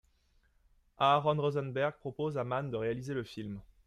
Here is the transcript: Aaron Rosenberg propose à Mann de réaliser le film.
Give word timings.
Aaron 0.97 1.37
Rosenberg 1.39 1.93
propose 2.01 2.35
à 2.35 2.43
Mann 2.43 2.71
de 2.71 2.75
réaliser 2.77 3.13
le 3.13 3.21
film. 3.23 3.61